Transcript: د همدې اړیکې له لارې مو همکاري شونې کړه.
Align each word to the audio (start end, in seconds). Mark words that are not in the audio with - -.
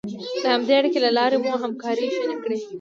د 0.43 0.45
همدې 0.53 0.73
اړیکې 0.79 0.99
له 1.05 1.11
لارې 1.17 1.37
مو 1.43 1.53
همکاري 1.63 2.05
شونې 2.15 2.35
کړه. 2.43 2.57